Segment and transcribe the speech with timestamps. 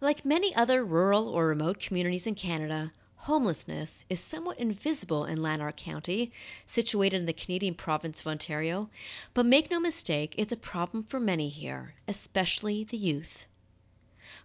[0.00, 5.76] Like many other rural or remote communities in Canada, homelessness is somewhat invisible in Lanark
[5.76, 6.30] County,
[6.66, 8.90] situated in the Canadian province of Ontario,
[9.34, 13.46] but make no mistake, it's a problem for many here, especially the youth.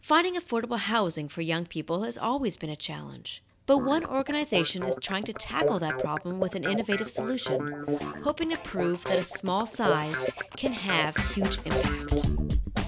[0.01, 3.43] Finding affordable housing for young people has always been a challenge.
[3.67, 7.85] But one organization is trying to tackle that problem with an innovative solution,
[8.23, 10.17] hoping to prove that a small size
[10.57, 12.82] can have huge impact.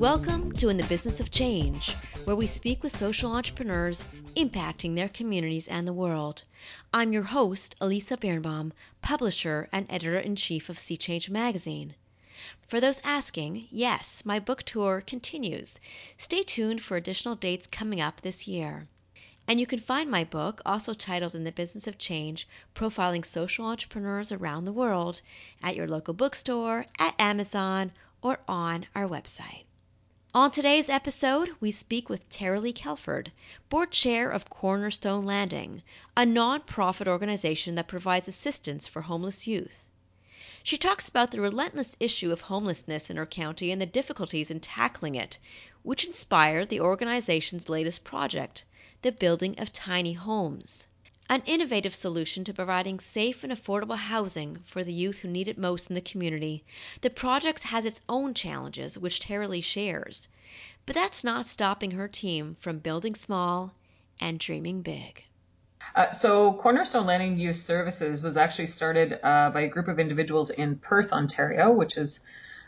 [0.00, 4.02] Welcome to In the Business of Change, where we speak with social entrepreneurs
[4.34, 6.42] impacting their communities and the world.
[6.90, 8.72] I'm your host, Elisa Birnbaum,
[9.02, 11.94] publisher and editor in chief of Sea Change magazine.
[12.66, 15.78] For those asking, yes, my book tour continues.
[16.16, 18.84] Stay tuned for additional dates coming up this year.
[19.46, 23.66] And you can find my book, also titled In the Business of Change Profiling Social
[23.66, 25.20] Entrepreneurs Around the World,
[25.62, 29.64] at your local bookstore, at Amazon, or on our website.
[30.32, 33.32] On today's episode, we speak with Tara-Leigh Kelford,
[33.68, 35.82] board chair of Cornerstone Landing,
[36.16, 39.84] a non-profit organization that provides assistance for homeless youth.
[40.62, 44.60] She talks about the relentless issue of homelessness in her county and the difficulties in
[44.60, 45.36] tackling it,
[45.82, 48.64] which inspired the organization's latest project,
[49.02, 50.86] the building of tiny homes
[51.30, 55.56] an innovative solution to providing safe and affordable housing for the youth who need it
[55.56, 56.64] most in the community.
[57.02, 60.26] The project has its own challenges, which Tara-Leigh shares,
[60.86, 63.72] but that's not stopping her team from building small
[64.20, 65.24] and dreaming big.
[65.94, 70.50] Uh, so, Cornerstone Landing Youth Services was actually started uh, by a group of individuals
[70.50, 72.18] in Perth, Ontario, which is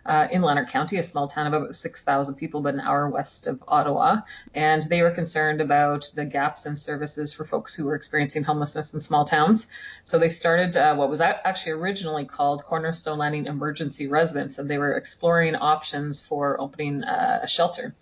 [0.04, 3.46] uh, in Lanark County, a small town of about 6,000 people, but an hour west
[3.46, 4.20] of Ottawa.
[4.54, 8.94] And they were concerned about the gaps in services for folks who were experiencing homelessness
[8.94, 9.66] in small towns.
[10.04, 14.78] So they started uh, what was actually originally called Cornerstone Landing Emergency Residence, and they
[14.78, 17.94] were exploring options for opening uh, a shelter.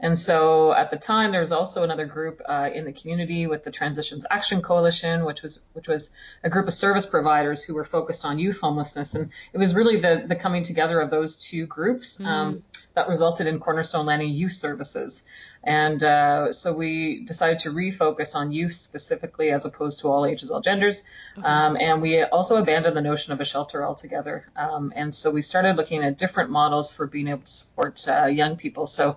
[0.00, 3.64] And so at the time, there was also another group uh, in the community with
[3.64, 6.10] the Transitions Action Coalition, which was which was
[6.42, 9.14] a group of service providers who were focused on youth homelessness.
[9.14, 12.26] And it was really the the coming together of those two groups mm-hmm.
[12.26, 12.64] um,
[12.94, 15.22] that resulted in Cornerstone Landing Youth Services.
[15.62, 20.50] And uh, so we decided to refocus on youth specifically as opposed to all ages,
[20.50, 21.02] all genders.
[21.36, 21.44] Mm-hmm.
[21.44, 24.46] Um, and we also abandoned the notion of a shelter altogether.
[24.56, 28.26] Um, and so we started looking at different models for being able to support uh,
[28.26, 28.86] young people.
[28.86, 29.16] So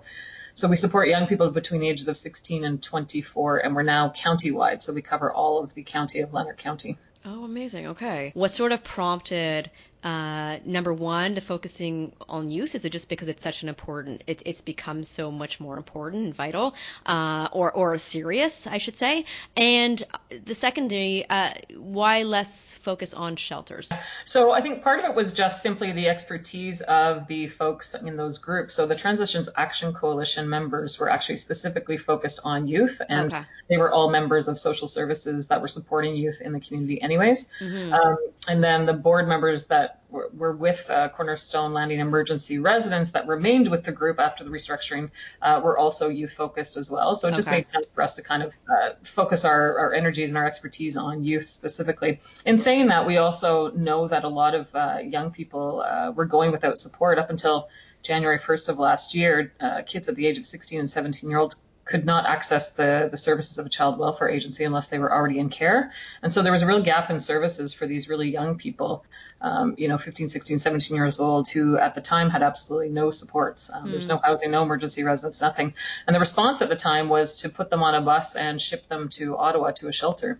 [0.58, 4.10] so we support young people between the ages of 16 and 24, and we're now
[4.10, 6.98] county-wide, so we cover all of the county of Lanark County.
[7.24, 7.86] Oh, amazing.
[7.86, 8.32] Okay.
[8.34, 9.70] What sort of prompted
[10.02, 12.74] uh, number one, the focusing on youth?
[12.74, 16.24] Is it just because it's such an important, it, it's become so much more important
[16.24, 16.74] and vital,
[17.06, 19.24] uh, or, or serious, I should say?
[19.56, 20.02] And
[20.44, 23.90] the secondary, uh, why less focus on shelters?
[24.24, 28.16] So I think part of it was just simply the expertise of the folks in
[28.16, 28.74] those groups.
[28.74, 33.44] So the Transitions Action Coalition members were actually specifically focused on youth, and okay.
[33.68, 37.48] they were all members of social services that were supporting youth in the community, anyways.
[37.60, 37.92] Mm-hmm.
[37.92, 38.16] Um,
[38.48, 43.10] and then the board members that that were, were with uh, Cornerstone Landing Emergency Residence
[43.12, 45.10] that remained with the group after the restructuring
[45.42, 47.14] uh, were also youth focused as well.
[47.14, 50.30] So it just made sense for us to kind of uh, focus our, our energies
[50.30, 52.20] and our expertise on youth specifically.
[52.44, 56.26] In saying that, we also know that a lot of uh, young people uh, were
[56.26, 57.68] going without support up until
[58.02, 59.52] January 1st of last year.
[59.60, 61.56] Uh, kids at the age of 16 and 17 year olds
[61.88, 65.38] could not access the, the services of a child welfare agency unless they were already
[65.38, 65.90] in care.
[66.22, 69.06] And so there was a real gap in services for these really young people,
[69.40, 73.10] um, you know, 15, 16, 17 years old, who at the time had absolutely no
[73.10, 73.70] supports.
[73.72, 73.90] Um, mm.
[73.92, 75.72] There's no housing, no emergency residence, nothing.
[76.06, 78.86] And the response at the time was to put them on a bus and ship
[78.88, 80.38] them to Ottawa to a shelter.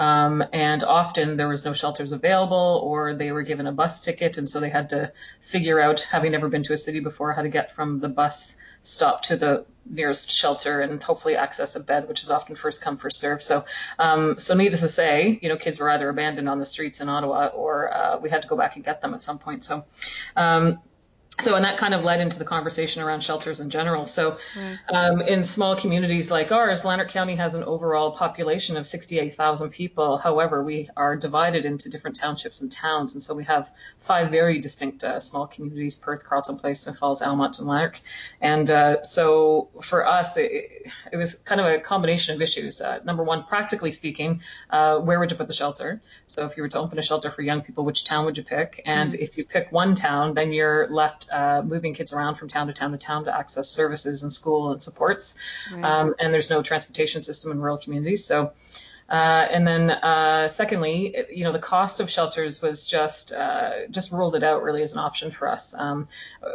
[0.00, 4.38] Um, and often there was no shelters available or they were given a bus ticket
[4.38, 5.12] and so they had to
[5.42, 8.56] figure out having never been to a city before how to get from the bus
[8.82, 12.96] stop to the nearest shelter and hopefully access a bed, which is often first come
[12.96, 13.42] first serve.
[13.42, 13.66] So,
[13.98, 17.08] um, so needless to say, you know, kids were either abandoned on the streets in
[17.10, 19.64] Ottawa or uh, we had to go back and get them at some point.
[19.64, 19.84] So,
[20.34, 20.80] um,
[21.42, 24.06] so and that kind of led into the conversation around shelters in general.
[24.06, 24.38] So
[24.88, 30.18] um, in small communities like ours lanark county has an overall population of 68000 people.
[30.18, 33.14] However we are divided into different townships and towns.
[33.14, 37.22] And so we have five very distinct uh, small communities perth Carleton Place Smiths Falls
[37.22, 38.00] almonte and lanark.
[38.40, 42.80] And uh, so for us it, it, was kind of a combination of issues.
[42.80, 44.40] Uh, number one practically speaking
[44.70, 46.00] uh, where would you put the shelter?
[46.26, 48.44] So if you were to open a shelter for young people which town would you
[48.44, 48.80] pick?
[48.84, 49.22] And mm-hmm.
[49.22, 52.72] if you pick one town then you're left uh, moving kids around from town to
[52.72, 55.34] town to town to access services and school and supports.
[55.72, 55.84] Right.
[55.84, 58.24] Um, and there's no transportation system in rural communities.
[58.24, 58.52] So
[59.10, 64.12] Uh, and then, uh, secondly, you know, the cost of shelters was just uh, just
[64.12, 65.74] ruled it out really as an option for us.
[65.76, 66.08] Um,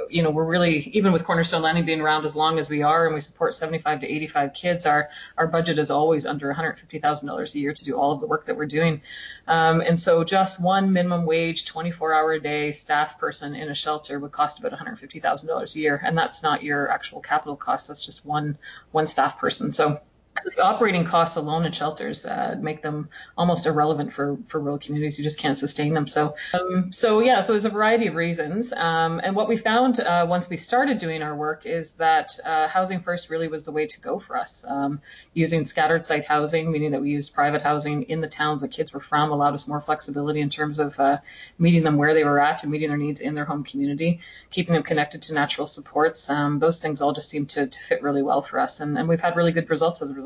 [0.09, 3.05] you know, we're really even with Cornerstone Landing being around as long as we are,
[3.05, 4.85] and we support 75 to 85 kids.
[4.85, 8.45] Our our budget is always under $150,000 a year to do all of the work
[8.45, 9.01] that we're doing.
[9.47, 13.75] Um, and so, just one minimum wage, 24 hour a day staff person in a
[13.75, 17.87] shelter would cost about $150,000 a year, and that's not your actual capital cost.
[17.87, 18.57] That's just one
[18.91, 19.71] one staff person.
[19.71, 20.01] So so
[20.43, 25.17] the operating costs alone in shelters uh, make them almost irrelevant for, for rural communities.
[25.17, 26.07] You just can't sustain them.
[26.07, 28.73] So, um, so yeah, so there's a variety of reasons.
[28.73, 32.67] Um, and what we found uh, once we started doing our work is that uh,
[32.67, 34.65] housing first really was the way to go for us.
[34.67, 35.01] Um,
[35.33, 38.93] using scattered site housing, meaning that we used private housing in the towns that kids
[38.93, 41.19] were from, allowed us more flexibility in terms of uh,
[41.57, 44.73] meeting them where they were at and meeting their needs in their home community, keeping
[44.73, 46.29] them connected to natural supports.
[46.29, 49.07] Um, those things all just seem to, to fit really well for us, and, and
[49.07, 50.24] we've had really good results as a result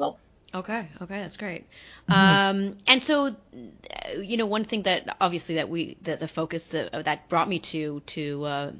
[0.53, 0.87] Okay.
[1.01, 1.19] Okay.
[1.19, 1.67] That's great.
[2.09, 2.13] Mm-hmm.
[2.13, 3.35] Um, and so,
[4.19, 7.59] you know, one thing that obviously that we, that the focus that, that brought me
[7.59, 8.71] to, to, uh,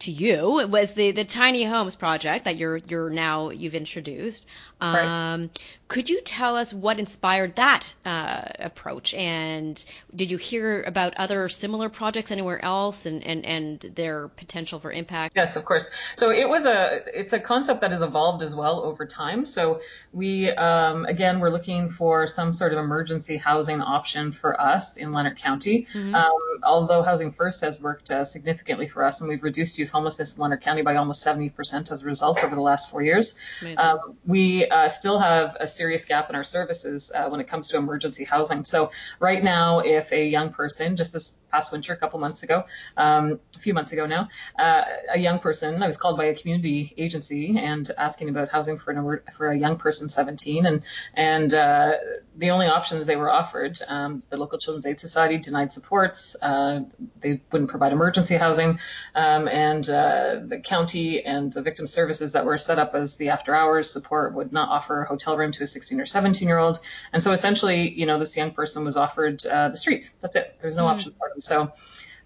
[0.00, 4.44] to you was the the tiny homes project that you're you're now you've introduced.
[4.80, 5.62] Um, right.
[5.90, 9.84] Could you tell us what inspired that uh, approach, and
[10.14, 14.92] did you hear about other similar projects anywhere else, and, and and their potential for
[14.92, 15.34] impact?
[15.34, 15.90] Yes, of course.
[16.14, 19.44] So it was a it's a concept that has evolved as well over time.
[19.44, 19.80] So
[20.12, 25.12] we um, again we're looking for some sort of emergency housing option for us in
[25.12, 25.88] Lanark County.
[25.92, 26.14] Mm-hmm.
[26.14, 30.36] Um, although Housing First has worked uh, significantly for us, and we've reduced youth homelessness
[30.36, 33.36] in Lanark County by almost 70% as a result over the last four years.
[33.76, 37.68] Um, we uh, still have a serious gap in our services uh, when it comes
[37.68, 38.64] to emergency housing.
[38.64, 42.64] So right now, if a young person, just this past winter, a couple months ago,
[42.98, 44.28] um, a few months ago now,
[44.58, 48.76] uh, a young person, I was called by a community agency and asking about housing
[48.76, 50.84] for an for a young person 17, and
[51.14, 51.94] and uh,
[52.36, 56.80] the only options they were offered, um, the local Children's Aid Society denied supports, uh,
[57.20, 58.78] they wouldn't provide emergency housing,
[59.14, 63.30] um, and uh, the county and the victim services that were set up as the
[63.30, 66.58] after hours support would not offer a hotel room to a 16 or 17 year
[66.58, 66.80] old,
[67.12, 70.10] and so essentially, you know, this young person was offered uh, the streets.
[70.20, 70.56] That's it.
[70.60, 70.90] There's no mm.
[70.90, 71.40] option for them.
[71.40, 71.72] So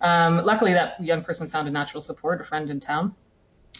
[0.00, 3.14] um, luckily, that young person found a natural support, a friend in town.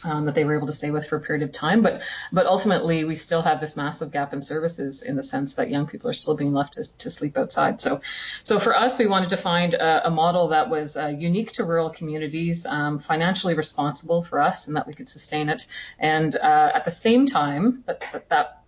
[0.05, 2.44] Um, that they were able to stay with for a period of time, but but
[2.46, 6.10] ultimately we still have this massive gap in services in the sense that young people
[6.10, 7.81] are still being left to, to sleep outside.
[7.81, 8.02] So
[8.43, 11.64] so for us, we wanted to find a, a model that was uh, unique to
[11.64, 15.64] rural communities, um, financially responsible for us, and that we could sustain it,
[15.99, 18.63] and uh, at the same time that that, that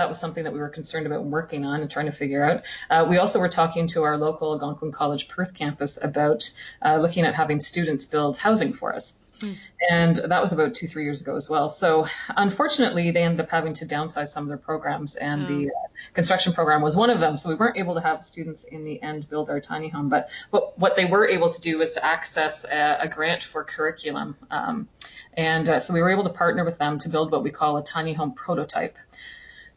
[0.00, 2.64] that was something that we were concerned about working on and trying to figure out.
[2.88, 6.50] Uh, we also were talking to our local Algonquin College Perth campus about
[6.82, 9.14] uh, looking at having students build housing for us.
[9.42, 9.52] Hmm.
[9.90, 11.68] And that was about two, three years ago as well.
[11.68, 15.46] So unfortunately, they ended up having to downsize some of their programs, and oh.
[15.46, 17.36] the uh, construction program was one of them.
[17.36, 20.08] So we weren't able to have students in the end build our tiny home.
[20.08, 23.64] But, but what they were able to do was to access a, a grant for
[23.64, 24.36] curriculum.
[24.50, 24.88] Um,
[25.34, 27.76] and uh, so we were able to partner with them to build what we call
[27.76, 28.96] a tiny home prototype.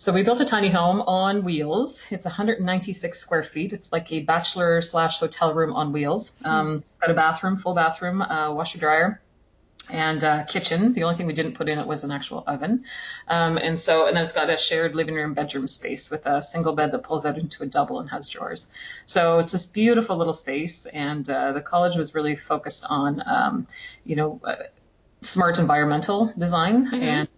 [0.04, 2.12] So we built a tiny home on wheels.
[2.12, 3.72] It's 196 square feet.
[3.72, 6.34] It's like a bachelor slash hotel room on wheels.
[6.42, 6.46] Hmm.
[6.46, 9.22] Um, it's got a bathroom, full bathroom, uh, washer dryer,
[9.90, 10.92] and uh, kitchen.
[10.92, 12.84] The only thing we didn't put in it was an actual oven.
[13.30, 16.42] Um, and so, and then it's got a shared living room, bedroom space with a
[16.42, 18.68] single bed that pulls out into a double and has drawers.
[19.06, 20.86] So it's this beautiful little space.
[20.86, 23.68] And uh, the college was really focused on, um,
[24.04, 24.56] you know, uh,
[25.22, 26.96] smart environmental design mm-hmm.
[26.96, 27.30] and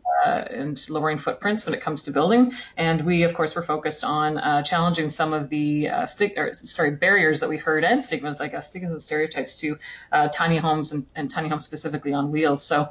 [0.50, 2.54] and lowering footprints when it comes to building.
[2.78, 6.54] And we, of course, were focused on uh, challenging some of the uh, stig- or,
[6.54, 9.78] sorry barriers that we heard and stigmas, I guess, stigmas and stereotypes to
[10.12, 12.64] uh, tiny homes and, and, tiny homes specifically on wheels.
[12.64, 12.90] So.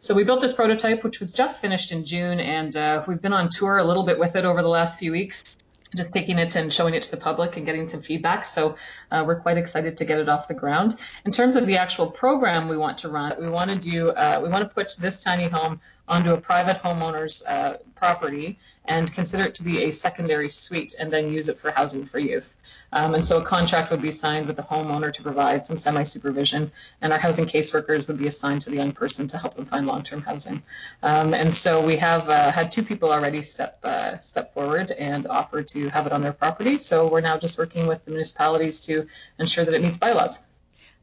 [0.00, 3.32] So we built this prototype, which was just finished in June, and uh, we've been
[3.32, 5.56] on tour a little bit with it over the last few weeks
[5.94, 8.44] just taking it and showing it to the public and getting some feedback.
[8.44, 8.76] So
[9.10, 10.96] uh, we're quite excited to get it off the ground.
[11.24, 14.40] In terms of the actual program we want to run, we want to do uh,
[14.42, 15.80] we want to put this tiny home
[16.12, 21.10] onto a private homeowner's uh, property and consider it to be a secondary suite and
[21.10, 22.54] then use it for housing for youth.
[22.92, 26.02] Um, and so a contract would be signed with the homeowner to provide some semi
[26.02, 29.64] supervision, and our housing caseworkers would be assigned to the young person to help them
[29.64, 30.62] find long term housing.
[31.02, 35.26] Um, and so we have uh, had two people already step uh, step forward and
[35.26, 36.76] offer to have it on their property.
[36.76, 39.06] So we're now just working with the municipalities to
[39.38, 40.42] ensure that it meets bylaws.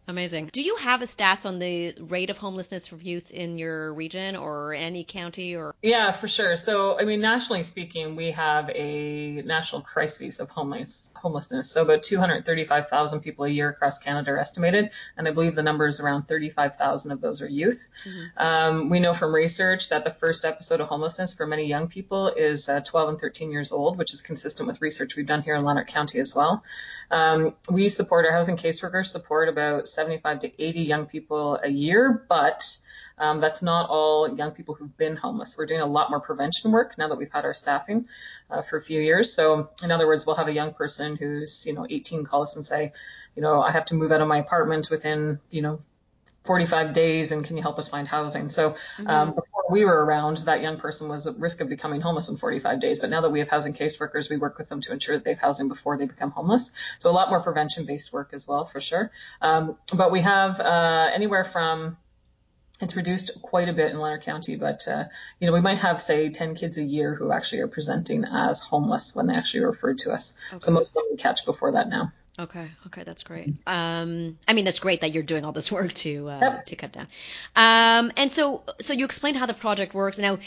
[0.09, 0.49] Amazing.
[0.51, 4.35] Do you have a stats on the rate of homelessness for youth in your region
[4.35, 5.75] or any county or?
[5.83, 6.57] Yeah, for sure.
[6.57, 11.69] So, I mean, nationally speaking, we have a national crisis of homeless homelessness.
[11.69, 15.85] So, about 235,000 people a year across Canada are estimated, and I believe the number
[15.85, 17.87] is around 35,000 of those are youth.
[18.03, 18.43] Mm-hmm.
[18.43, 22.29] Um, we know from research that the first episode of homelessness for many young people
[22.29, 25.55] is uh, 12 and 13 years old, which is consistent with research we've done here
[25.55, 26.63] in Lanark County as well.
[27.11, 32.25] Um, we support our housing caseworkers support about 75 to 80 young people a year,
[32.29, 32.63] but
[33.17, 35.57] um, that's not all young people who've been homeless.
[35.57, 38.07] We're doing a lot more prevention work now that we've had our staffing
[38.49, 39.33] uh, for a few years.
[39.33, 42.55] So, in other words, we'll have a young person who's, you know, 18 call us
[42.55, 42.93] and say,
[43.35, 45.81] you know, I have to move out of my apartment within, you know,
[46.45, 48.47] 45 days and can you help us find housing?
[48.47, 48.69] So
[49.05, 49.39] um, mm-hmm.
[49.69, 52.99] We were around, that young person was at risk of becoming homeless in 45 days.
[52.99, 55.31] But now that we have housing caseworkers, we work with them to ensure that they
[55.31, 56.71] have housing before they become homeless.
[56.97, 59.11] So a lot more prevention based work as well, for sure.
[59.41, 61.97] Um, but we have uh, anywhere from
[62.81, 65.03] it's reduced quite a bit in Lanark County, but uh,
[65.39, 68.61] you know we might have say 10 kids a year who actually are presenting as
[68.61, 70.33] homeless when they actually referred to us.
[70.49, 70.59] Okay.
[70.59, 72.11] So most of them we catch before that now.
[72.39, 72.71] Okay.
[72.87, 73.53] Okay, that's great.
[73.67, 76.65] Um, I mean, that's great that you're doing all this work to uh, yep.
[76.67, 77.07] to cut down.
[77.55, 80.17] Um, and so, so you explained how the project works.
[80.17, 80.39] Now,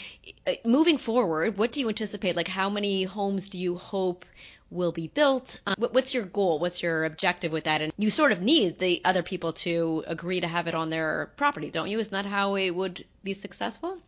[0.47, 2.35] uh, moving forward, what do you anticipate?
[2.35, 4.25] Like, how many homes do you hope
[4.71, 5.61] will be built?
[5.67, 6.57] Um, what's your goal?
[6.57, 7.81] What's your objective with that?
[7.81, 11.29] And you sort of need the other people to agree to have it on their
[11.37, 11.99] property, don't you?
[11.99, 13.99] Isn't that how it would be successful?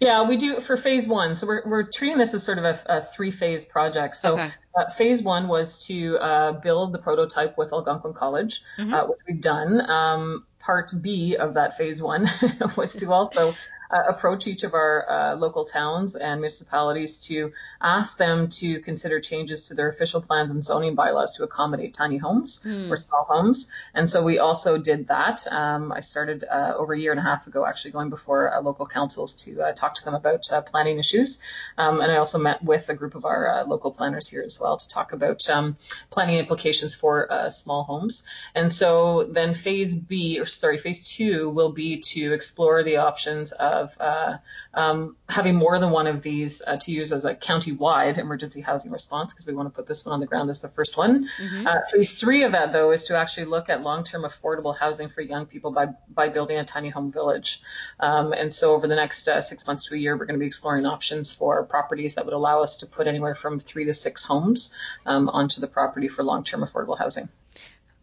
[0.00, 1.34] Yeah, we do for phase one.
[1.34, 4.16] So we're, we're treating this as sort of a, a three phase project.
[4.16, 4.50] So okay.
[4.76, 8.92] uh, phase one was to uh, build the prototype with Algonquin College, mm-hmm.
[8.92, 9.88] uh, which we've done.
[9.90, 12.28] Um, part B of that phase one
[12.76, 13.54] was to also
[13.92, 19.20] uh, approach each of our uh, local towns and municipalities to ask them to consider
[19.20, 22.90] changes to their official plans and zoning bylaws to accommodate tiny homes mm.
[22.90, 23.70] or small homes.
[23.94, 25.46] And so we also did that.
[25.50, 28.60] Um, I started uh, over a year and a half ago, actually going before uh,
[28.62, 31.38] local councils to uh, talk to them about uh, planning issues.
[31.76, 34.76] Um, and I also met with a group of our local planners here as well
[34.76, 35.76] to talk about um,
[36.10, 38.24] planning implications for small homes.
[38.54, 43.52] And so then phase B, or sorry, phase two will be to explore the options
[43.52, 44.32] of of uh,
[44.82, 48.92] um, having more than one of these uh, to use as a county-wide emergency housing
[48.92, 51.24] response because we want to put this one on the ground as the first one.
[51.24, 51.66] Mm-hmm.
[51.66, 55.20] Uh, phase three of that, though, is to actually look at long-term affordable housing for
[55.20, 57.60] young people by by building a tiny home village.
[58.00, 60.44] Um, and so over the next uh, six months to a year, we're going to
[60.46, 63.94] be exploring options for properties that would allow us to put anywhere from three to
[63.94, 64.74] six homes
[65.06, 67.28] um, onto the property for long-term affordable housing.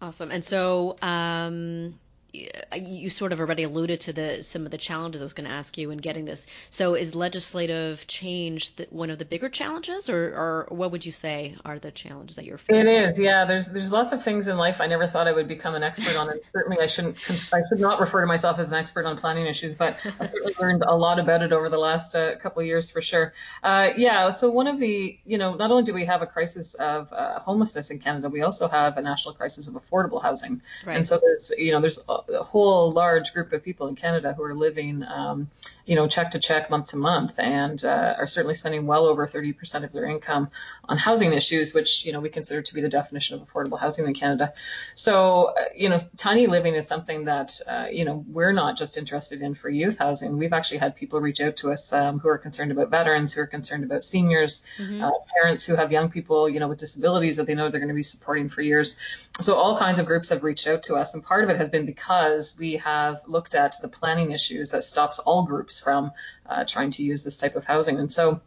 [0.02, 0.32] Awesome.
[0.32, 1.96] And so, um,
[2.32, 5.56] you sort of already alluded to the some of the challenges I was going to
[5.56, 6.46] ask you in getting this.
[6.70, 11.12] So, is legislative change the, one of the bigger challenges, or, or what would you
[11.12, 12.88] say are the challenges that you're facing?
[12.88, 13.46] It is, yeah.
[13.46, 16.16] There's there's lots of things in life I never thought I would become an expert
[16.16, 17.18] on, and certainly I shouldn't
[17.52, 20.54] I should not refer to myself as an expert on planning issues, but I certainly
[20.60, 23.34] learned a lot about it over the last uh, couple of years for sure.
[23.64, 24.30] Uh, yeah.
[24.30, 27.40] So one of the you know not only do we have a crisis of uh,
[27.40, 30.98] homelessness in Canada, we also have a national crisis of affordable housing, right.
[30.98, 34.44] and so there's you know there's a whole large group of people in Canada who
[34.44, 35.50] are living, um,
[35.86, 39.28] you know, check to check, month to month, and uh, are certainly spending well over
[39.28, 40.50] 30% of their income
[40.88, 44.06] on housing issues, which you know we consider to be the definition of affordable housing
[44.06, 44.54] in Canada.
[44.96, 48.98] So, uh, you know, tiny living is something that uh, you know we're not just
[48.98, 50.38] interested in for youth housing.
[50.38, 53.42] We've actually had people reach out to us um, who are concerned about veterans, who
[53.42, 55.04] are concerned about seniors, mm-hmm.
[55.04, 55.12] uh,
[55.42, 57.96] parents who have young people, you know, with disabilities that they know they're going to
[57.96, 59.00] be supporting for years.
[59.40, 61.70] So all kinds of groups have reached out to us, and part of it has
[61.70, 62.09] been because
[62.58, 66.12] we have looked at the planning issues that stops all groups from
[66.48, 68.00] uh, trying to use this type of housing.
[68.00, 68.42] And so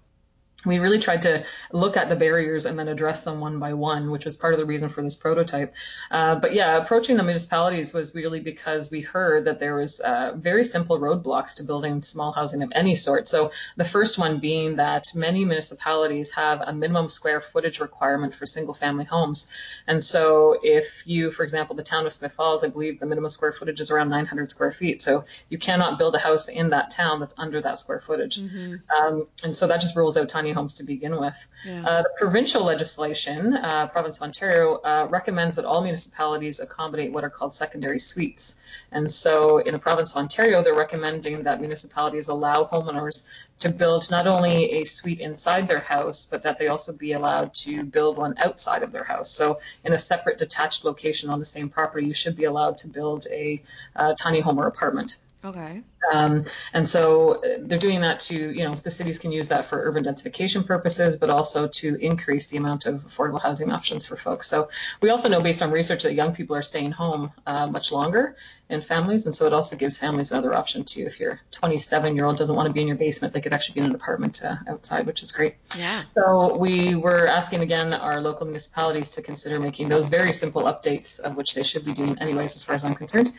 [0.64, 4.10] we really tried to look at the barriers and then address them one by one,
[4.10, 5.74] which was part of the reason for this prototype.
[6.10, 10.34] Uh, but yeah, approaching the municipalities was really because we heard that there was uh,
[10.36, 13.26] very simple roadblocks to building small housing of any sort.
[13.26, 18.46] So the first one being that many municipalities have a minimum square footage requirement for
[18.46, 19.50] single family homes.
[19.86, 23.30] And so if you, for example, the town of Smith Falls, I believe the minimum
[23.30, 25.02] square footage is around 900 square feet.
[25.02, 28.40] So you cannot build a house in that town that's under that square footage.
[28.40, 28.74] Mm-hmm.
[28.96, 31.36] Um, and so that just rules out tiny homes to begin with.
[31.64, 31.84] Yeah.
[31.84, 37.24] Uh, the provincial legislation, uh, province of Ontario, uh, recommends that all municipalities accommodate what
[37.24, 38.56] are called secondary suites.
[38.90, 43.26] And so in the province of Ontario, they're recommending that municipalities allow homeowners
[43.60, 47.54] to build not only a suite inside their house, but that they also be allowed
[47.54, 49.30] to build one outside of their house.
[49.30, 52.88] So in a separate detached location on the same property, you should be allowed to
[52.88, 53.62] build a
[53.96, 55.18] uh, tiny home or apartment.
[55.44, 55.82] Okay.
[56.10, 59.66] Um, and so uh, they're doing that to, you know, the cities can use that
[59.66, 64.16] for urban densification purposes, but also to increase the amount of affordable housing options for
[64.16, 64.48] folks.
[64.48, 64.68] So
[65.00, 68.36] we also know based on research that young people are staying home uh, much longer
[68.68, 69.26] in families.
[69.26, 71.04] And so it also gives families another option too.
[71.06, 73.74] If your 27 year old doesn't want to be in your basement, they could actually
[73.74, 75.56] be in an apartment uh, outside, which is great.
[75.78, 76.02] Yeah.
[76.14, 81.20] So we were asking again our local municipalities to consider making those very simple updates
[81.20, 83.32] of which they should be doing anyways, as far as I'm concerned.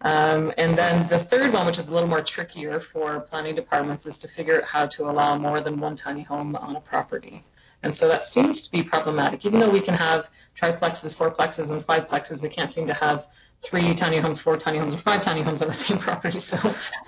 [0.00, 4.06] Um, and then the third one, which is a little more trickier for planning departments,
[4.06, 7.44] is to figure out how to allow more than one tiny home on a property.
[7.82, 9.44] And so that seems to be problematic.
[9.44, 13.28] Even though we can have triplexes, fourplexes, and fiveplexes, we can't seem to have
[13.62, 16.38] three tiny homes, four tiny homes, or five tiny homes on the same property.
[16.38, 16.56] So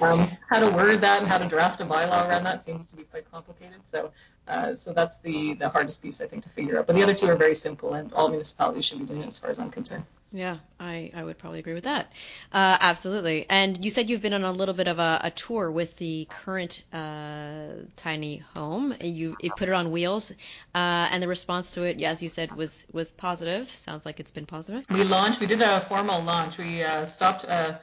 [0.00, 2.96] um, how to word that and how to draft a bylaw around that seems to
[2.96, 3.80] be quite complicated.
[3.84, 4.12] So
[4.46, 6.86] uh, so that's the the hardest piece I think to figure out.
[6.86, 9.38] But the other two are very simple, and all municipalities should be doing it as
[9.38, 10.04] far as I'm concerned.
[10.30, 12.12] Yeah, I, I would probably agree with that.
[12.52, 13.46] Uh, absolutely.
[13.48, 16.26] And you said you've been on a little bit of a, a tour with the
[16.28, 18.94] current uh, tiny home.
[19.00, 20.30] You, you, put it on wheels,
[20.74, 23.70] uh, and the response to it, as you said, was was positive.
[23.78, 24.84] Sounds like it's been positive.
[24.90, 25.40] We launched.
[25.40, 26.58] We did a formal launch.
[26.58, 27.78] We uh, stopped uh,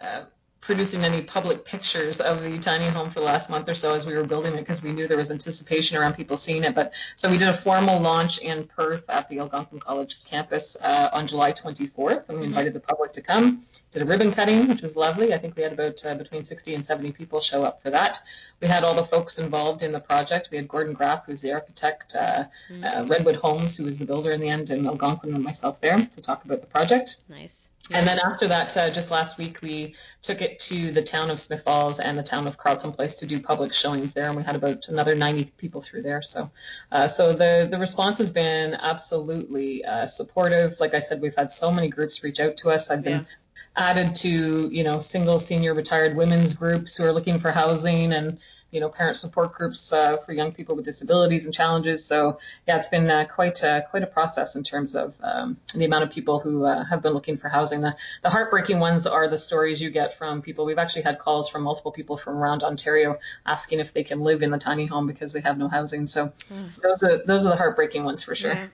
[0.00, 0.24] uh,
[0.66, 4.04] producing any public pictures of the tiny home for the last month or so as
[4.04, 6.74] we were building it because we knew there was anticipation around people seeing it.
[6.74, 11.10] But so we did a formal launch in Perth at the Algonquin College campus uh,
[11.12, 12.42] on July 24th, and we mm-hmm.
[12.42, 13.62] invited the public to come.
[13.92, 15.32] Did a ribbon cutting, which was lovely.
[15.32, 18.20] I think we had about uh, between 60 and 70 people show up for that.
[18.60, 20.48] We had all the folks involved in the project.
[20.50, 23.08] We had Gordon Graff, who's the architect, uh, mm-hmm.
[23.08, 26.20] Redwood Homes, who was the builder in the end, and Algonquin and myself there to
[26.20, 27.18] talk about the project.
[27.28, 27.68] Nice.
[27.92, 31.38] And then after that, uh, just last week, we took it to the town of
[31.38, 34.42] Smith Falls and the town of Carleton Place to do public showings there, and we
[34.42, 36.22] had about another 90 people through there.
[36.22, 36.50] So,
[36.90, 40.78] uh, so the the response has been absolutely uh, supportive.
[40.80, 42.90] Like I said, we've had so many groups reach out to us.
[42.90, 43.60] I've been yeah.
[43.76, 48.40] added to you know single senior retired women's groups who are looking for housing and
[48.70, 52.04] you know, parent support groups uh, for young people with disabilities and challenges.
[52.04, 55.84] So yeah, it's been uh, quite uh, quite a process in terms of um, the
[55.84, 57.80] amount of people who uh, have been looking for housing.
[57.80, 60.66] The, the heartbreaking ones are the stories you get from people.
[60.66, 64.42] We've actually had calls from multiple people from around Ontario asking if they can live
[64.42, 66.06] in the tiny home because they have no housing.
[66.06, 66.70] So mm.
[66.82, 68.54] those are those are the heartbreaking ones for sure.
[68.54, 68.68] Yeah.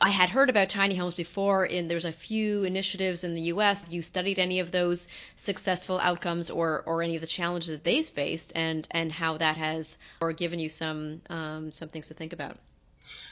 [0.00, 3.84] I had heard about tiny homes before, and there's a few initiatives in the U.S.
[3.88, 8.06] You studied any of those successful outcomes, or or any of the challenges that they've
[8.06, 12.32] faced, and and how that has or given you some um, some things to think
[12.32, 12.58] about?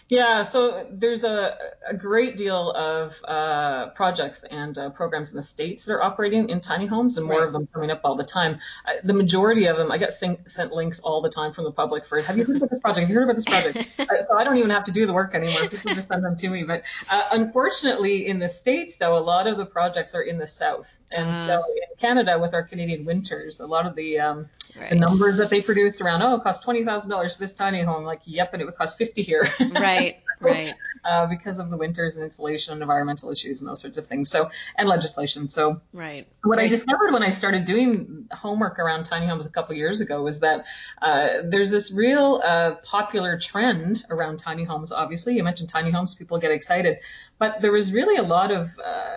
[0.08, 1.58] Yeah, so there's a,
[1.88, 6.48] a great deal of uh, projects and uh, programs in the states that are operating
[6.48, 7.46] in tiny homes, and more right.
[7.46, 8.60] of them coming up all the time.
[8.84, 12.04] Uh, the majority of them, I get sent links all the time from the public
[12.04, 13.00] for, have you heard about this project?
[13.00, 13.88] Have you heard about this project?
[14.06, 15.68] Uh, so I don't even have to do the work anymore.
[15.68, 16.62] People just send them to me.
[16.62, 20.46] But uh, unfortunately, in the states, though, a lot of the projects are in the
[20.46, 21.62] south, and so uh-huh.
[21.68, 24.90] in Canada, with our Canadian winters, a lot of the um, right.
[24.90, 27.82] the numbers that they produce around, oh, it costs twenty thousand dollars for this tiny
[27.82, 29.48] home, like, yep, and it would cost fifty here.
[29.80, 29.95] Right.
[30.40, 34.06] Right, uh, because of the winters and insulation and environmental issues and those sorts of
[34.06, 34.30] things.
[34.30, 35.48] So, and legislation.
[35.48, 36.26] So, right.
[36.42, 36.66] What right.
[36.66, 40.40] I discovered when I started doing homework around tiny homes a couple years ago was
[40.40, 40.66] that
[41.02, 44.92] uh, there's this real uh, popular trend around tiny homes.
[44.92, 46.98] Obviously, you mentioned tiny homes, people get excited,
[47.38, 49.16] but there was really a lot of uh,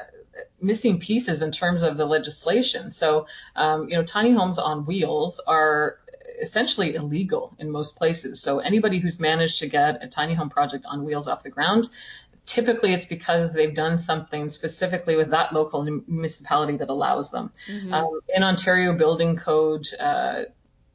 [0.61, 2.91] missing pieces in terms of the legislation.
[2.91, 5.99] So, um, you know, tiny homes on wheels are
[6.41, 8.41] essentially illegal in most places.
[8.41, 11.89] So anybody who's managed to get a tiny home project on wheels off the ground,
[12.45, 17.51] typically it's because they've done something specifically with that local municipality that allows them.
[17.67, 17.93] Mm-hmm.
[17.93, 20.43] Um, in Ontario Building Code, uh,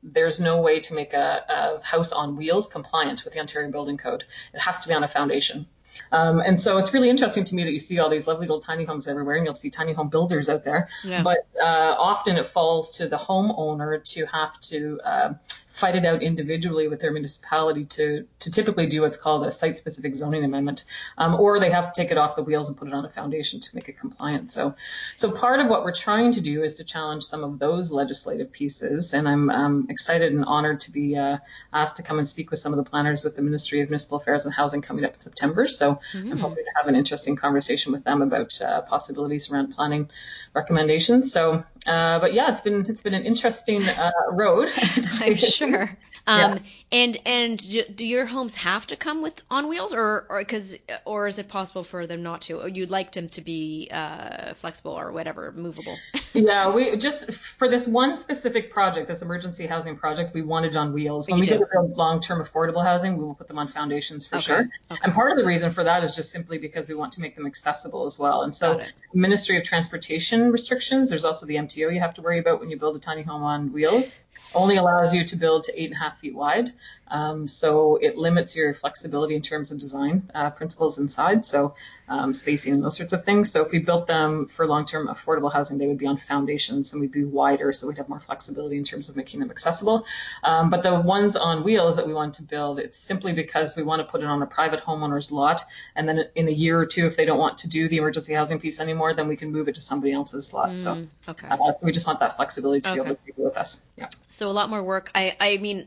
[0.03, 3.97] there's no way to make a, a, house on wheels compliant with the Ontario Building
[3.97, 4.25] Code.
[4.53, 5.67] It has to be on a foundation.
[6.13, 8.61] Um, and so it's really interesting to me that you see all these lovely little
[8.61, 10.89] tiny homes everywhere, and you'll see tiny home builders out there.
[11.05, 11.23] Yeah.
[11.23, 15.35] But uh, often it falls to the homeowner to have to uh,
[15.75, 20.15] fight it out individually with their municipality to to typically do what's called a site-specific
[20.15, 20.85] zoning amendment,
[21.19, 23.11] um, or they have to take it off the wheels and put it on a
[23.11, 24.53] foundation to make it compliant.
[24.53, 24.77] So,
[25.17, 28.53] so part of what we're trying to do is to challenge some of those legislative
[28.53, 31.39] pieces, and I'm um, excited and honored to be uh,
[31.73, 34.19] asked to come and speak with some of the planners with the Ministry of Municipal
[34.19, 35.67] Affairs and Housing coming up in September.
[35.67, 36.33] So, mm-hmm.
[36.33, 40.11] I'm hoping to have an interesting conversation with them about uh, possibilities around planning
[40.55, 41.33] recommendations.
[41.33, 44.71] So, uh, but yeah, it's been it's been an interesting uh, road.
[45.21, 45.97] I'm sure.
[46.27, 46.59] Um, yeah.
[46.95, 47.59] And and
[47.97, 51.49] do your homes have to come with on wheels, or or because or is it
[51.49, 52.61] possible for them not to?
[52.61, 55.97] Or you'd like them to be uh, flexible or whatever, movable?
[56.35, 60.93] yeah, we just for this one specific project, this emergency housing project, we wanted on
[60.93, 61.29] wheels.
[61.29, 61.67] When we do.
[61.73, 64.45] go long-term affordable housing, we will put them on foundations for okay.
[64.45, 64.69] sure.
[64.93, 65.01] Okay.
[65.03, 67.35] And part of the reason for that is just simply because we want to make
[67.35, 68.43] them accessible as well.
[68.43, 68.81] And so,
[69.13, 71.09] Ministry of Transportation restrictions.
[71.09, 73.43] There's also the MTO you have to worry about when you build a tiny home
[73.43, 74.15] on wheels
[74.55, 76.71] only allows you to build to eight and a half feet wide.
[77.09, 81.75] Um, so it limits your flexibility in terms of design uh, principles inside, so
[82.09, 83.51] um, spacing and those sorts of things.
[83.51, 87.01] So if we built them for long-term affordable housing, they would be on foundations and
[87.01, 90.07] we'd be wider, so we'd have more flexibility in terms of making them accessible.
[90.43, 93.83] Um, but the ones on wheels that we want to build, it's simply because we
[93.83, 95.61] want to put it on a private homeowner's lot,
[95.95, 98.33] and then in a year or two, if they don't want to do the emergency
[98.33, 100.71] housing piece anymore, then we can move it to somebody else's lot.
[100.71, 101.49] Mm, so, okay.
[101.49, 103.01] uh, so we just want that flexibility to okay.
[103.01, 103.85] be able to do with us.
[103.97, 104.09] Yeah.
[104.29, 105.11] So a lot more work.
[105.15, 105.87] I, I mean,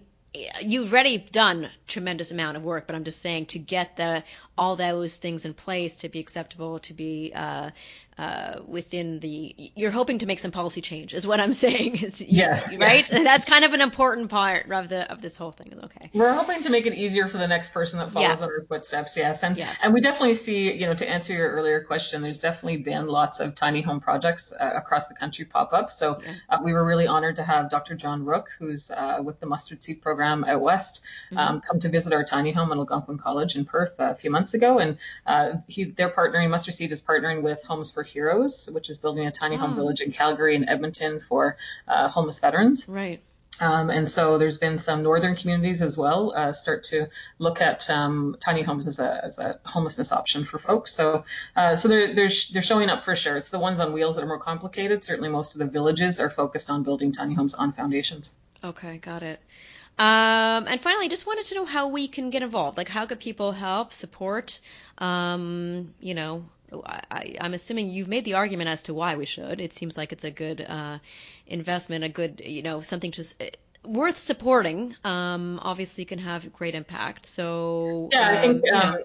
[0.61, 4.23] you've already done tremendous amount of work, but I'm just saying to get the
[4.57, 7.71] all those things in place to be acceptable, to be uh,
[8.17, 12.19] uh, within the you're hoping to make some policy change is what I'm saying is
[12.19, 15.73] yes right and that's kind of an important part of the of this whole thing
[15.83, 18.45] okay we're hoping to make it easier for the next person that follows yeah.
[18.45, 19.71] our footsteps yes and yeah.
[19.83, 23.39] and we definitely see you know to answer your earlier question there's definitely been lots
[23.39, 26.33] of tiny home projects uh, across the country pop up so yeah.
[26.49, 27.95] uh, we were really honored to have Dr.
[27.95, 31.37] John Rook who's uh, with the mustard seed program at West mm-hmm.
[31.37, 34.55] um, come to visit our tiny home at Algonquin College in Perth a few months
[34.55, 38.89] ago and uh, he they're partnering mustard seed is partnering with Homes for Heroes, which
[38.89, 42.87] is building a tiny home village in Calgary and Edmonton for uh, homeless veterans.
[42.87, 43.21] Right.
[43.59, 47.07] Um, and so there's been some northern communities as well uh, start to
[47.39, 50.93] look at um, tiny homes as a, as a homelessness option for folks.
[50.93, 51.23] So
[51.55, 53.37] uh, so they're, they're they're showing up for sure.
[53.37, 55.03] It's the ones on wheels that are more complicated.
[55.03, 58.35] Certainly most of the villages are focused on building tiny homes on foundations.
[58.63, 59.39] Okay, got it.
[59.97, 62.77] Um, and finally, just wanted to know how we can get involved.
[62.77, 64.59] Like, how could people help, support?
[64.99, 66.43] Um, you know,
[66.85, 69.59] I, am assuming you've made the argument as to why we should.
[69.59, 70.99] It seems like it's a good uh,
[71.47, 73.23] investment, a good, you know, something to
[73.83, 74.95] worth supporting.
[75.03, 77.25] Um, obviously, can have great impact.
[77.25, 78.97] So yeah, I think um,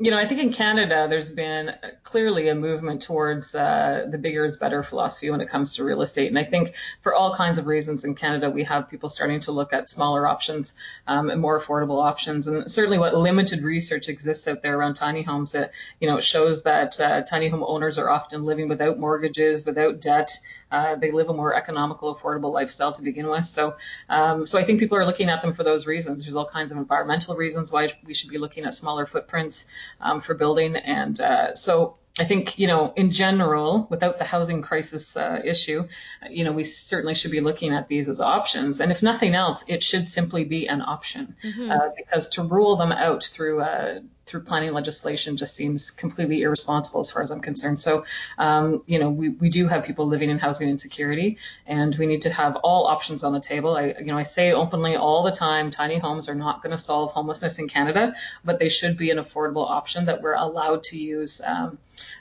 [0.00, 4.44] you know, I think in Canada there's been clearly a movement towards uh, the bigger
[4.44, 7.58] is better philosophy when it comes to real estate, and I think for all kinds
[7.58, 10.74] of reasons in Canada we have people starting to look at smaller options
[11.08, 15.22] um, and more affordable options, and certainly what limited research exists out there around tiny
[15.22, 19.00] homes, that you know it shows that uh, tiny home owners are often living without
[19.00, 20.30] mortgages, without debt.
[20.70, 23.44] Uh, they live a more economical, affordable lifestyle to begin with.
[23.44, 23.76] So,
[24.08, 26.24] um, so I think people are looking at them for those reasons.
[26.24, 29.66] There's all kinds of environmental reasons why we should be looking at smaller footprints
[30.00, 34.60] um, for building, and uh, so I think, you know, in general, without the housing
[34.60, 35.86] crisis uh, issue,
[36.28, 38.80] you know, we certainly should be looking at these as options.
[38.80, 41.70] And if nothing else, it should simply be an option mm-hmm.
[41.70, 47.00] uh, because to rule them out through uh, through planning legislation just seems completely irresponsible
[47.00, 47.80] as far as I'm concerned.
[47.80, 48.04] So,
[48.36, 52.22] um, you know, we, we do have people living in housing insecurity and we need
[52.22, 53.76] to have all options on the table.
[53.76, 56.78] I, you know, I say openly all the time, tiny homes are not going to
[56.78, 58.14] solve homelessness in Canada,
[58.44, 61.40] but they should be an affordable option that we're allowed to use.
[61.44, 61.78] Um,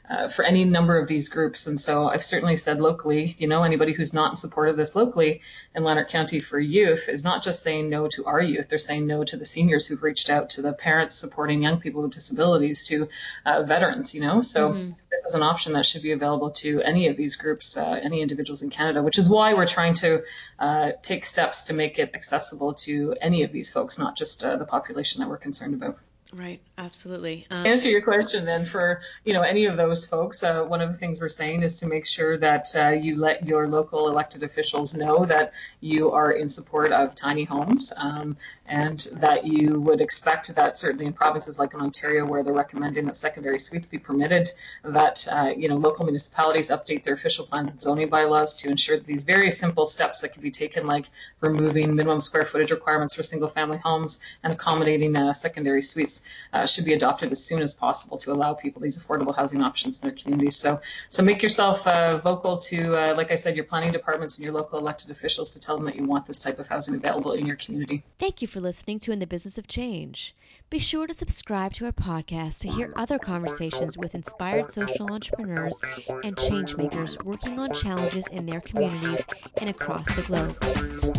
[0.10, 1.68] uh, for any number of these groups.
[1.68, 4.96] And so I've certainly said locally, you know, anybody who's not in support of this
[4.96, 5.42] locally
[5.76, 9.06] in Lanark County for youth is not just saying no to our youth, they're saying
[9.06, 12.86] no to the seniors who've reached out, to the parents supporting young people with disabilities,
[12.86, 13.08] to
[13.46, 14.42] uh, veterans, you know.
[14.42, 14.92] So mm-hmm.
[15.12, 18.22] this is an option that should be available to any of these groups, uh, any
[18.22, 20.24] individuals in Canada, which is why we're trying to
[20.60, 24.56] uh, take steps to make it accessible to any of these folks, not just uh,
[24.58, 25.98] the population that we're concerned about.
[26.34, 27.48] Right, absolutely.
[27.50, 30.44] Um, Answer your question then for you know any of those folks.
[30.44, 33.48] Uh, one of the things we're saying is to make sure that uh, you let
[33.48, 38.36] your local elected officials know that you are in support of tiny homes, um,
[38.66, 43.06] and that you would expect that certainly in provinces like in Ontario where they're recommending
[43.06, 44.50] that secondary suites be permitted,
[44.84, 48.98] that uh, you know local municipalities update their official plans and zoning bylaws to ensure
[48.98, 51.06] that these very simple steps that can be taken, like
[51.40, 56.17] removing minimum square footage requirements for single-family homes and accommodating uh, secondary suites
[56.54, 60.00] uh, should be adopted as soon as possible to allow people these affordable housing options
[60.00, 60.56] in their communities.
[60.56, 64.46] So, so make yourself uh, vocal to, uh, like I said, your planning departments and
[64.46, 67.34] your local elected officials to tell them that you want this type of housing available
[67.34, 68.04] in your community.
[68.20, 70.36] Thank you for listening to In the Business of Change.
[70.70, 75.80] Be sure to subscribe to our podcast to hear other conversations with inspired social entrepreneurs
[76.24, 79.26] and change makers working on challenges in their communities
[79.58, 80.58] and across the globe.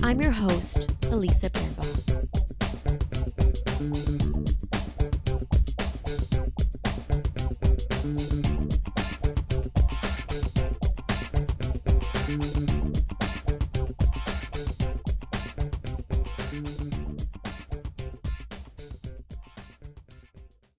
[0.03, 4.18] I'm your host, Elisa Birnbaum.